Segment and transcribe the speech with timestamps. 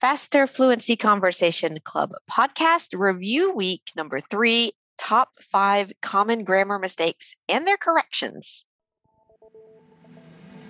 [0.00, 7.66] Faster Fluency Conversation Club podcast review week number three top five common grammar mistakes and
[7.66, 8.64] their corrections.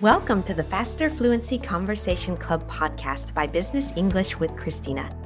[0.01, 5.15] Welcome to the Faster Fluency Conversation Club podcast by Business English with Christina.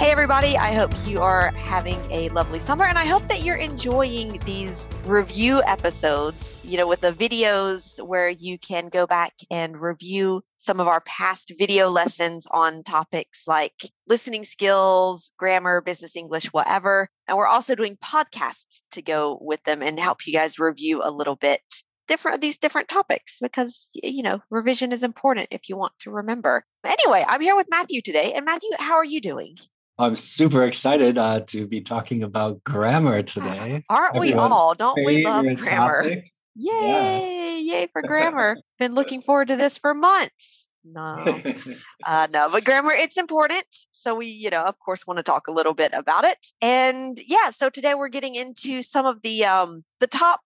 [0.00, 0.56] Hey, everybody.
[0.56, 4.88] I hope you are having a lovely summer and I hope that you're enjoying these
[5.04, 10.80] review episodes, you know, with the videos where you can go back and review some
[10.80, 17.10] of our past video lessons on topics like listening skills, grammar, business English, whatever.
[17.28, 21.10] And we're also doing podcasts to go with them and help you guys review a
[21.10, 21.60] little bit
[22.08, 26.64] different these different topics because you know revision is important if you want to remember
[26.84, 29.54] anyway i'm here with matthew today and matthew how are you doing
[30.00, 33.84] I'm super excited uh, to be talking about grammar today.
[33.90, 34.74] Aren't we all?
[34.74, 36.02] Don't we love grammar?
[36.04, 36.30] Topic.
[36.54, 37.60] Yay!
[37.62, 37.80] Yeah.
[37.80, 38.56] Yay for grammar.
[38.78, 40.66] Been looking forward to this for months.
[40.82, 41.38] No,
[42.06, 43.66] uh, no, but grammar, it's important.
[43.90, 46.46] So we, you know, of course, want to talk a little bit about it.
[46.62, 50.40] And yeah, so today we're getting into some of the um the top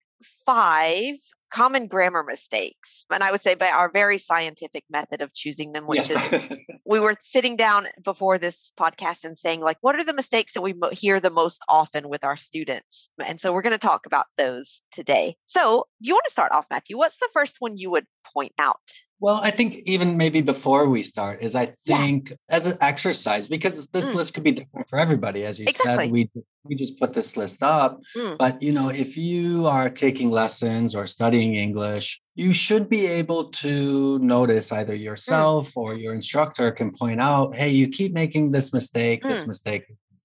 [0.45, 1.15] five
[1.55, 3.07] common grammar mistakes.
[3.13, 6.19] And I would say by our very scientific method of choosing them, which is
[6.85, 10.63] we were sitting down before this podcast and saying, like, what are the mistakes that
[10.63, 13.09] we mo- hear the most often with our students?
[13.25, 15.37] And so we're going to talk about those today.
[15.45, 16.99] So, you want to start off, Matthew?
[16.99, 19.04] What's the first one you would point out?
[19.25, 22.37] Well, I think even maybe before we start is I think yeah.
[22.51, 24.17] as an exercise because this mm.
[24.17, 25.47] list could be different for everybody.
[25.47, 26.05] As you exactly.
[26.05, 26.31] said, we
[26.63, 28.03] we just put this list up.
[28.15, 28.37] Mm.
[28.37, 33.45] But you know, if you are taking lessons or studying English, you should be able
[33.65, 35.01] to notice either mm.
[35.09, 35.81] yourself mm.
[35.81, 39.49] or your instructor can point out, hey, you keep making this mistake, this mm.
[39.49, 39.85] mistake,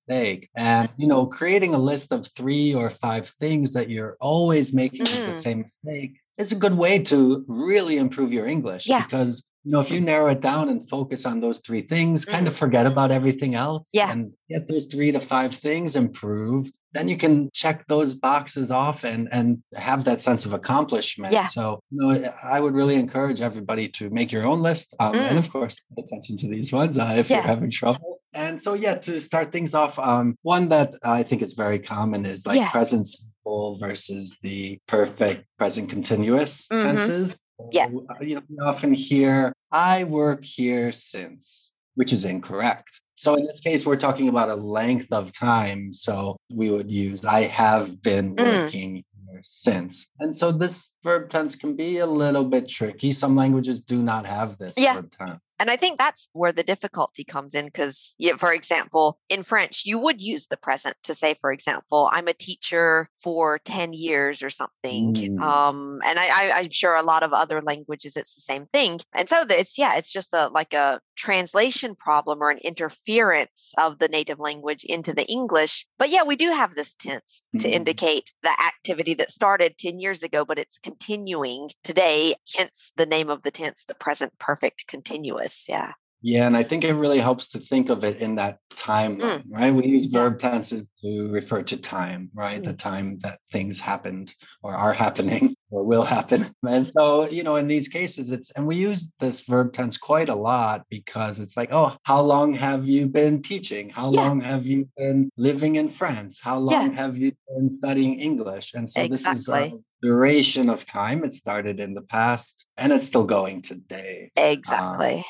[0.10, 0.50] mistake.
[0.56, 5.06] And you know, creating a list of three or five things that you're always making
[5.06, 5.34] the mm.
[5.34, 8.88] same mistake is a good way to really improve your English.
[8.88, 9.04] Yeah.
[9.04, 12.48] Because you know, if you narrow it down and focus on those three things, kind
[12.48, 12.58] of mm.
[12.58, 14.10] forget about everything else yeah.
[14.10, 19.04] and get those three to five things improved, then you can check those boxes off
[19.04, 21.34] and and have that sense of accomplishment.
[21.34, 21.48] Yeah.
[21.48, 24.96] So, you know, I would really encourage everybody to make your own list.
[25.00, 25.30] Um, mm.
[25.30, 27.38] And of course, pay attention to these ones uh, if yeah.
[27.38, 28.19] you're having trouble.
[28.34, 32.26] And so, yeah, to start things off, um, one that I think is very common
[32.26, 32.70] is like yeah.
[32.70, 36.84] present simple versus the perfect present continuous mm-hmm.
[36.84, 37.38] tenses.
[37.72, 37.88] Yeah.
[37.88, 43.02] Uh, you know, we often hear, I work here since, which is incorrect.
[43.16, 45.92] So in this case, we're talking about a length of time.
[45.92, 48.46] So we would use, I have been mm.
[48.46, 50.08] working here since.
[50.20, 53.12] And so this verb tense can be a little bit tricky.
[53.12, 54.94] Some languages do not have this yeah.
[54.94, 55.42] verb tense.
[55.60, 60.00] And I think that's where the difficulty comes in because, for example, in French, you
[60.00, 64.50] would use the present to say, for example, I'm a teacher for 10 years or
[64.50, 65.14] something.
[65.14, 65.42] Mm.
[65.42, 69.00] Um, and I, am sure a lot of other languages, it's the same thing.
[69.14, 74.00] And so it's, yeah, it's just a like a translation problem or an interference of
[74.00, 75.86] the native language into the English.
[75.98, 77.62] But yeah, we do have this tense mm.
[77.62, 83.06] to indicate the activity that started 10 years ago, but it's continuing today, hence the
[83.06, 85.49] name of the tense, the present perfect continuous.
[85.68, 85.92] Yeah.
[86.22, 89.42] Yeah, and I think it really helps to think of it in that time, mm.
[89.50, 89.74] right?
[89.74, 92.62] We use verb tenses to refer to time, right?
[92.62, 92.66] Mm.
[92.66, 96.54] The time that things happened or are happening or will happen.
[96.68, 100.28] And so, you know, in these cases, it's, and we use this verb tense quite
[100.28, 103.90] a lot because it's like, oh, how long have you been teaching?
[103.90, 104.22] How yeah.
[104.22, 106.42] long have you been living in France?
[106.42, 106.98] How long yeah.
[106.98, 108.74] have you been studying English?
[108.74, 109.18] And so exactly.
[109.32, 111.24] this is a duration of time.
[111.24, 114.32] It started in the past and it's still going today.
[114.36, 115.18] Exactly.
[115.18, 115.24] Um,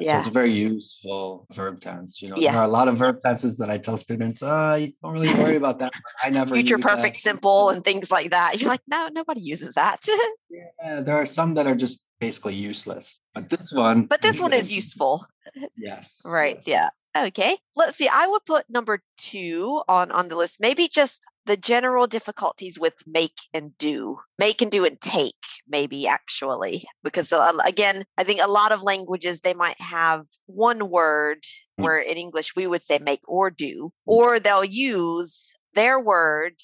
[0.00, 0.14] yeah.
[0.14, 2.22] So it's a very useful verb tense.
[2.22, 2.52] You know, yeah.
[2.52, 5.32] there are a lot of verb tenses that I tell students, uh, you don't really
[5.34, 5.92] worry about that.
[6.22, 7.20] I never future perfect that.
[7.20, 8.60] simple and things like that.
[8.60, 10.04] You're like, no, nobody uses that.
[10.50, 13.20] yeah, there are some that are just basically useless.
[13.34, 15.26] But this one But this one is useful.
[15.76, 16.22] Yes.
[16.24, 16.56] right.
[16.66, 16.90] Yes.
[17.14, 17.26] Yeah.
[17.26, 17.58] Okay.
[17.76, 18.08] Let's see.
[18.08, 20.58] I would put number two on on the list.
[20.58, 25.34] Maybe just the general difficulties with make and do, make and do and take,
[25.68, 27.32] maybe actually, because
[27.64, 31.42] again, I think a lot of languages they might have one word
[31.78, 31.84] mm.
[31.84, 34.12] where in English we would say make or do, mm.
[34.12, 36.54] or they'll use their word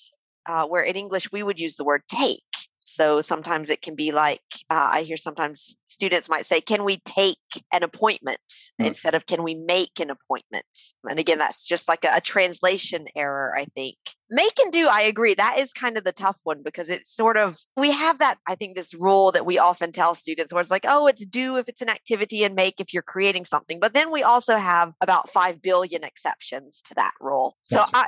[0.46, 2.49] uh, where in English we would use the word take.
[2.92, 6.98] So sometimes it can be like, uh, I hear sometimes students might say, Can we
[7.06, 7.38] take
[7.72, 8.40] an appointment
[8.80, 8.86] mm.
[8.86, 10.64] instead of can we make an appointment?
[11.08, 13.96] And again, that's just like a, a translation error, I think.
[14.32, 15.34] Make and do, I agree.
[15.34, 18.54] That is kind of the tough one because it's sort of, we have that, I
[18.54, 21.68] think, this rule that we often tell students where it's like, oh, it's do if
[21.68, 23.78] it's an activity and make if you're creating something.
[23.80, 27.56] But then we also have about 5 billion exceptions to that rule.
[27.62, 28.06] So I,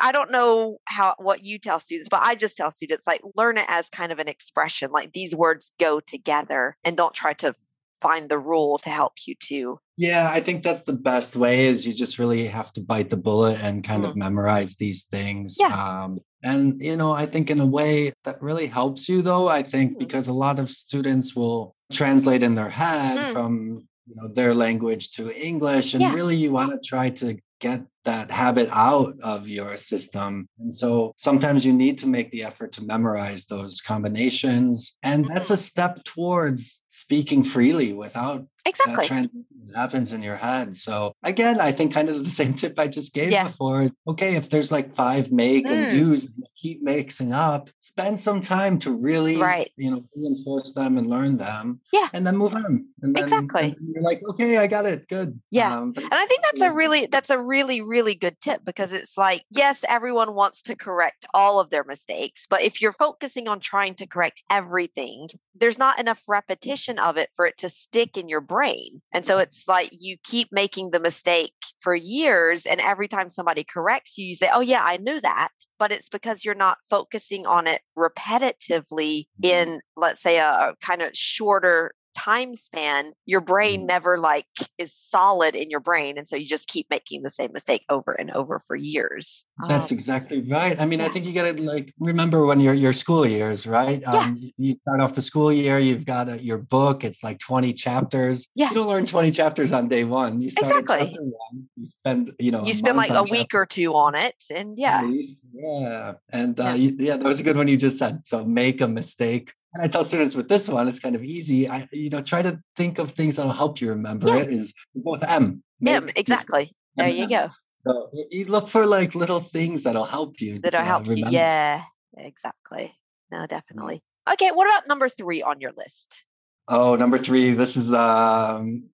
[0.00, 3.58] I don't know how, what you tell students, but I just tell students like learn
[3.58, 7.54] it as kind of an expression, like these words go together and don't try to
[8.00, 11.86] find the rule to help you to yeah i think that's the best way is
[11.86, 14.10] you just really have to bite the bullet and kind mm-hmm.
[14.10, 16.02] of memorize these things yeah.
[16.04, 19.62] Um, and you know i think in a way that really helps you though i
[19.62, 19.98] think mm-hmm.
[19.98, 23.32] because a lot of students will translate in their head mm.
[23.32, 26.12] from you know their language to english and yeah.
[26.12, 30.48] really you want to try to get that habit out of your system.
[30.58, 34.96] And so sometimes you need to make the effort to memorize those combinations.
[35.02, 35.60] And that's a mm-hmm.
[35.60, 39.28] step towards speaking freely without exactly
[39.74, 40.76] happens in your head.
[40.76, 43.44] So again, I think kind of the same tip I just gave yeah.
[43.44, 43.88] before.
[44.06, 45.70] Okay, if there's like five make mm.
[45.70, 46.28] and do's
[46.60, 49.70] keep mixing up, spend some time to really right.
[49.76, 51.80] you know reinforce them and learn them.
[51.92, 52.08] Yeah.
[52.12, 52.86] And then move on.
[53.02, 53.76] And then, exactly.
[53.78, 55.08] And you're like, okay, I got it.
[55.08, 55.40] Good.
[55.50, 55.76] Yeah.
[55.76, 59.16] Um, and I think that's a really that's a really, really good tip because it's
[59.16, 63.58] like, yes, everyone wants to correct all of their mistakes, but if you're focusing on
[63.58, 68.28] trying to correct everything, there's not enough repetition of it for it to stick in
[68.28, 69.00] your brain.
[69.12, 72.66] And so it's like you keep making the mistake for years.
[72.66, 75.48] And every time somebody corrects you, you say, Oh, yeah, I knew that.
[75.78, 79.44] But it's because you're not focusing on it repetitively mm-hmm.
[79.44, 83.86] in, let's say, a, a kind of shorter time span, your brain mm-hmm.
[83.86, 86.18] never like is solid in your brain.
[86.18, 89.44] And so you just keep making the same mistake over and over for years.
[89.68, 90.80] That's um, exactly right.
[90.80, 91.06] I mean, yeah.
[91.06, 94.00] I think you got to like remember when your your school years, right?
[94.00, 94.10] Yeah.
[94.10, 97.72] Um, you start off the school year, you've got a, your book, it's like 20
[97.72, 98.48] chapters.
[98.54, 98.68] Yeah.
[98.68, 100.40] You don't learn 20 chapters on day one.
[100.40, 101.16] You start exactly.
[101.18, 104.34] One, you spend, you know, you spend like a week or two on it.
[104.54, 105.02] And yeah.
[105.02, 106.14] Least, yeah.
[106.30, 106.74] And uh, yeah.
[106.74, 108.22] You, yeah, that was a good one you just said.
[108.24, 111.68] So make a mistake and I tell students with this one, it's kind of easy.
[111.68, 114.42] I, you know, try to think of things that'll help you remember yeah.
[114.42, 114.52] it.
[114.52, 115.62] Is both M.
[115.86, 116.72] M, exactly.
[116.96, 117.50] There you go.
[117.86, 120.58] So you look for like little things that'll help you.
[120.58, 121.30] That'll uh, help remember.
[121.30, 121.36] you.
[121.36, 121.82] Yeah,
[122.16, 122.94] exactly.
[123.30, 124.02] No, definitely.
[124.30, 126.24] Okay, what about number three on your list?
[126.66, 127.52] Oh, number three.
[127.52, 128.84] This is um,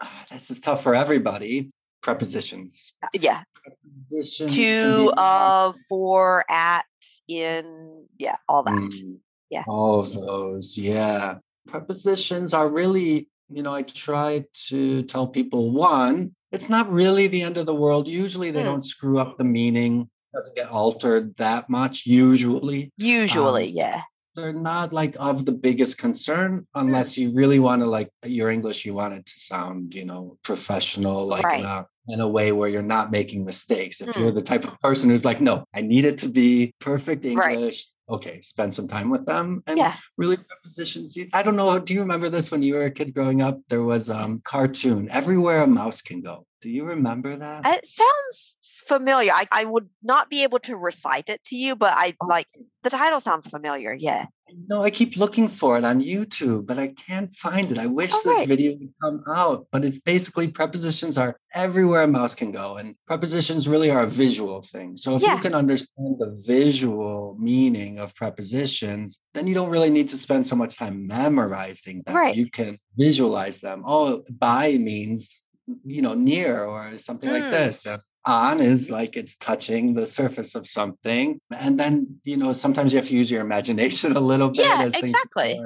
[0.30, 1.70] this is tough for everybody.
[2.02, 2.94] Prepositions.
[3.02, 3.42] Uh, yeah.
[3.54, 4.54] Prepositions.
[4.54, 6.84] To, of, for, at,
[7.28, 8.74] in, yeah, all that.
[8.74, 9.18] Mm.
[9.52, 9.64] Yeah.
[9.68, 10.78] All of those.
[10.78, 11.36] Yeah.
[11.68, 17.42] Prepositions are really, you know, I try to tell people one, it's not really the
[17.42, 18.08] end of the world.
[18.08, 18.64] Usually they mm.
[18.64, 22.90] don't screw up the meaning, doesn't get altered that much, usually.
[22.96, 24.02] Usually, um, yeah.
[24.34, 26.66] They're not like of the biggest concern mm.
[26.74, 30.38] unless you really want to like your English, you want it to sound, you know,
[30.42, 31.60] professional, like right.
[31.60, 34.00] in, a, in a way where you're not making mistakes.
[34.00, 34.20] If mm.
[34.20, 37.44] you're the type of person who's like, no, I need it to be perfect English.
[37.46, 39.96] Right okay, spend some time with them and yeah.
[40.16, 41.16] really prepositions.
[41.32, 41.78] I don't know.
[41.78, 43.58] Do you remember this when you were a kid growing up?
[43.68, 46.46] There was um cartoon everywhere a mouse can go.
[46.62, 47.66] Do you remember that?
[47.66, 48.56] It sounds
[48.86, 49.32] familiar.
[49.32, 52.46] I, I would not be able to recite it to you, but I like
[52.84, 53.96] the title sounds familiar.
[53.98, 54.26] Yeah.
[54.68, 57.78] No, I keep looking for it on YouTube, but I can't find it.
[57.78, 58.48] I wish oh, this right.
[58.48, 62.76] video would come out, but it's basically prepositions are everywhere a mouse can go.
[62.76, 64.96] And prepositions really are a visual thing.
[64.96, 65.34] So if yeah.
[65.34, 70.46] you can understand the visual meaning of prepositions, then you don't really need to spend
[70.46, 72.14] so much time memorizing them.
[72.14, 72.36] Right.
[72.36, 73.82] You can visualize them.
[73.84, 75.42] Oh, by means
[75.84, 77.40] you know near or something mm.
[77.40, 77.86] like this
[78.24, 82.98] on is like it's touching the surface of something and then you know sometimes you
[82.98, 85.60] have to use your imagination a little bit yeah exactly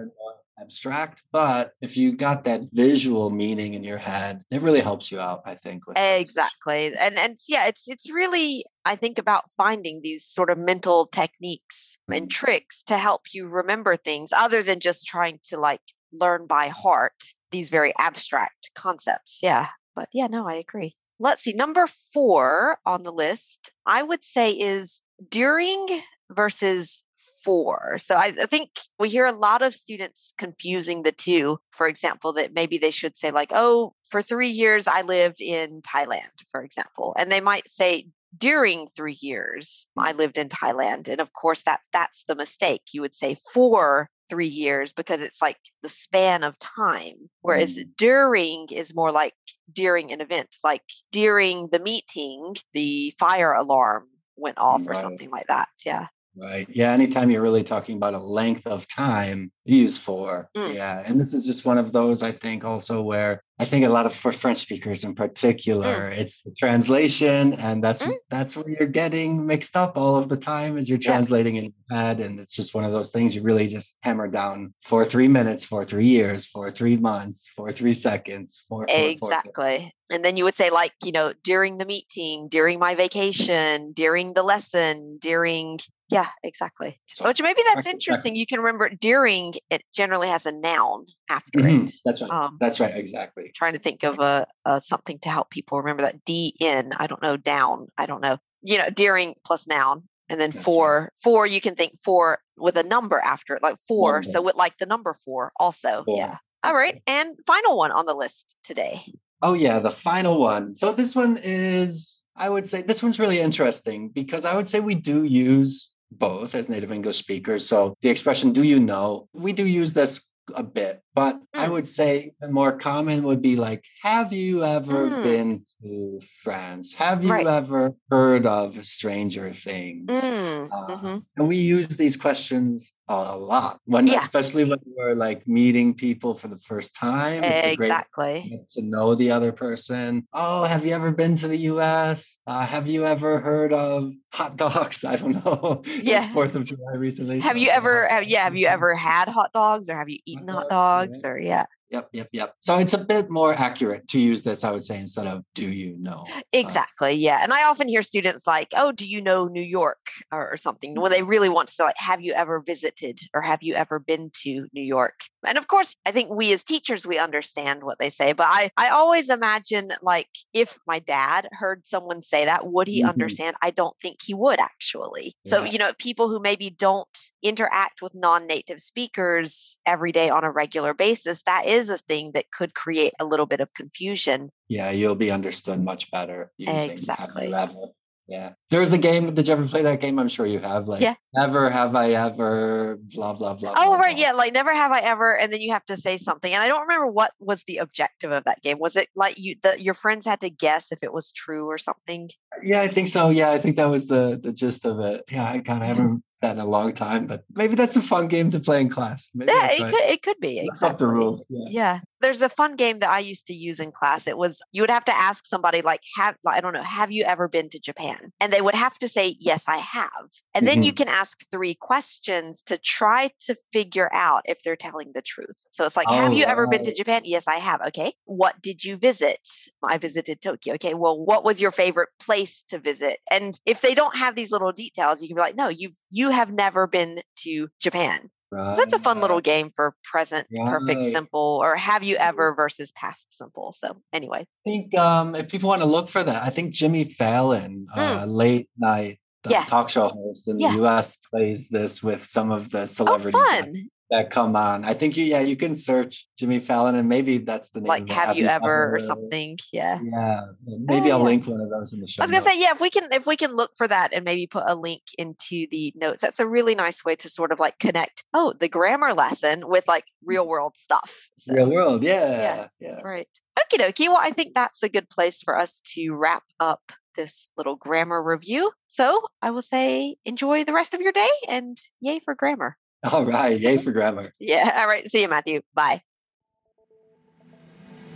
[0.59, 5.21] abstract but if you got that visual meaning in your head it really helps you
[5.21, 10.25] out i think exactly and and yeah it's it's really i think about finding these
[10.25, 12.29] sort of mental techniques and mm-hmm.
[12.29, 17.35] tricks to help you remember things other than just trying to like learn by heart
[17.51, 23.03] these very abstract concepts yeah but yeah no i agree let's see, number four on
[23.03, 25.87] the list, I would say is during
[26.31, 27.05] versus
[27.45, 27.97] for.
[27.99, 31.59] So I, I, think we hear a lot of students confusing the two.
[31.71, 35.81] For example, that maybe they should say, like, oh, for three years I lived in
[35.83, 37.15] Thailand, for example.
[37.17, 41.09] And they might say during three years, I lived in Thailand.
[41.09, 42.83] And of course, that that's the mistake.
[42.93, 47.31] You would say for three years because it's like the span of time.
[47.43, 47.85] Whereas mm.
[47.97, 49.35] during is more like
[49.73, 54.91] during an event, like during the meeting, the fire alarm went off right.
[54.91, 55.69] or something like that.
[55.85, 56.07] Yeah.
[56.39, 56.67] Right.
[56.69, 56.93] Yeah.
[56.93, 60.49] Anytime you're really talking about a length of time, use for.
[60.57, 60.75] Mm.
[60.75, 61.03] Yeah.
[61.07, 64.05] And this is just one of those, I think, also where I think a lot
[64.05, 66.19] of for French speakers in particular, mm.
[66.19, 68.13] it's the translation, and that's mm.
[68.29, 71.63] that's where you're getting mixed up all of the time as you're translating yeah.
[71.63, 72.21] in your head.
[72.21, 75.65] And it's just one of those things you really just hammer down for three minutes,
[75.65, 79.91] for three years, for three months, for three seconds, for exactly.
[80.11, 84.35] and then you would say, like, you know, during the meeting, during my vacation, during
[84.35, 85.79] the lesson, during
[86.09, 87.01] yeah, exactly.
[87.21, 88.37] Which maybe that's interesting.
[88.37, 91.85] You can remember during it generally has a noun after mm-hmm.
[91.85, 91.91] it.
[92.05, 92.31] That's right.
[92.31, 92.95] Um, that's right.
[92.95, 93.51] Exactly.
[93.55, 96.93] Trying to think of a, a, something to help people remember that D in.
[96.97, 97.89] I don't know down.
[97.99, 98.39] I don't know.
[98.63, 101.11] You know, during plus noun, and then that's for right.
[101.23, 104.15] for you can think four with a number after it, like four.
[104.15, 104.29] Number.
[104.29, 106.05] So with like the number four also.
[106.05, 106.17] Four.
[106.17, 106.37] Yeah.
[106.63, 107.01] All right.
[107.07, 109.03] And final one on the list today.
[109.43, 110.77] Oh yeah, the final one.
[110.77, 114.81] So this one is I would say this one's really interesting because I would say
[114.81, 117.67] we do use both as native English speakers.
[117.67, 119.29] So the expression, do you know?
[119.33, 121.43] We do use this a bit, but mm.
[121.55, 125.23] I would say the more common would be like, have you ever mm.
[125.23, 126.93] been to France?
[126.95, 127.47] Have you right.
[127.47, 130.07] ever heard of Stranger Things?
[130.09, 130.69] Mm.
[130.71, 131.19] Uh, mm-hmm.
[131.37, 134.19] And we use these questions a lot when yeah.
[134.19, 138.61] especially when we're like meeting people for the first time it's exactly.
[138.69, 140.27] to know the other person.
[140.33, 144.57] Oh have you ever been to the us uh, have you ever heard of hot
[144.57, 145.05] dogs?
[145.05, 145.83] I don't know.
[145.87, 146.27] Yeah.
[146.33, 149.89] Fourth of july recently have you ever have, yeah have you ever had hot dogs
[149.89, 151.31] or have you eaten hot dogs, hot dogs yeah.
[151.31, 152.55] or yeah Yep, yep, yep.
[152.61, 155.71] So it's a bit more accurate to use this, I would say, instead of do
[155.71, 156.25] you know?
[156.53, 157.11] Exactly.
[157.11, 157.41] Uh, yeah.
[157.43, 159.99] And I often hear students like, oh, do you know New York
[160.33, 161.01] or, or something?
[161.01, 163.99] When they really want to say, like, have you ever visited or have you ever
[163.99, 165.21] been to New York?
[165.47, 168.33] And of course, I think we as teachers, we understand what they say.
[168.33, 173.03] But I, I always imagine like if my dad heard someone say that, would he
[173.03, 173.11] mm-hmm.
[173.11, 173.57] understand?
[173.63, 175.35] I don't think he would actually.
[175.45, 175.51] Yeah.
[175.51, 177.07] So, you know, people who maybe don't
[177.43, 181.99] interact with non native speakers every day on a regular basis, that is is a
[181.99, 184.51] thing that could create a little bit of confusion.
[184.69, 187.49] Yeah, you'll be understood much better using exactly.
[187.49, 187.95] level.
[188.29, 188.55] Yeah.
[188.71, 189.33] There was a game.
[189.35, 190.19] Did you ever play that game?
[190.19, 190.89] I'm sure you have.
[190.89, 191.15] Like, yeah.
[191.33, 193.75] never have I ever, blah, blah, blah.
[193.77, 194.17] Oh, blah, right.
[194.17, 194.25] Blah.
[194.25, 194.33] Yeah.
[194.33, 195.37] Like, never have I ever.
[195.37, 196.53] And then you have to say something.
[196.53, 198.79] And I don't remember what was the objective of that game.
[198.81, 201.79] Was it like you, the, your friends had to guess if it was true or
[201.79, 202.31] something?
[202.65, 203.29] Yeah, I think so.
[203.29, 203.53] Yeah.
[203.53, 205.23] I think that was the, the gist of it.
[205.31, 205.49] Yeah.
[205.49, 208.51] I kind of haven't that in a long time, but maybe that's a fun game
[208.51, 209.31] to play in class.
[209.35, 211.07] Maybe yeah, it could it could be exactly.
[211.07, 211.47] the rules.
[211.49, 211.69] Yeah.
[211.71, 212.01] yeah.
[212.21, 214.27] There's a fun game that I used to use in class.
[214.27, 217.25] It was you would have to ask somebody like have I don't know, have you
[217.25, 218.33] ever been to Japan?
[218.41, 220.11] And they would have to say, Yes, I have.
[220.55, 220.83] And then mm-hmm.
[220.85, 225.65] you can ask three questions to try to figure out if they're telling the truth.
[225.71, 226.53] So it's like, oh, have you right.
[226.53, 227.23] ever been to Japan?
[227.25, 227.81] Yes, I have.
[227.89, 228.13] Okay.
[228.25, 229.41] What did you visit?
[229.85, 230.75] I visited Tokyo.
[230.75, 230.95] Okay.
[230.95, 233.19] Well, what was your favorite place to visit?
[233.31, 236.31] And if they don't have these little details, you can be like, no, you've you
[236.31, 238.31] have never been to Japan.
[238.53, 238.77] Right.
[238.77, 240.69] So that's a fun little game for present right.
[240.69, 243.73] perfect simple or have you ever versus past simple.
[243.73, 244.47] So anyway.
[244.67, 248.23] I think um, if people want to look for that, I think Jimmy Fallon, mm.
[248.23, 249.65] uh, late night yeah.
[249.65, 250.73] talk show host in yeah.
[250.73, 253.35] the US plays this with some of the celebrities.
[253.35, 254.85] Oh, fun that come on.
[254.85, 257.89] I think you, yeah, you can search Jimmy Fallon and maybe that's the name.
[257.89, 259.59] Like, have, have, you, ever, ever, or something?
[259.73, 259.99] Yeah.
[260.03, 260.41] Yeah.
[260.69, 261.25] Oh, maybe oh, I'll yeah.
[261.25, 262.23] link one of those in the show.
[262.23, 264.25] I was gonna say, yeah, if we can, if we can look for that and
[264.25, 267.59] maybe put a link into the notes, that's a really nice way to sort of
[267.59, 268.25] like connect.
[268.33, 271.31] Oh, the grammar lesson with like real world stuff.
[271.39, 273.01] So, real world, yeah, yeah, yeah.
[273.03, 273.29] Right.
[273.59, 274.09] Okie dokie.
[274.09, 278.23] Well, I think that's a good place for us to wrap up this little grammar
[278.23, 278.73] review.
[278.87, 282.77] So I will say, enjoy the rest of your day and yay for grammar.
[283.13, 283.59] All right.
[283.59, 284.33] Yay for grammar.
[284.41, 284.79] Yeah.
[284.81, 285.09] All right.
[285.09, 285.61] See you, Matthew.
[285.75, 286.03] Bye.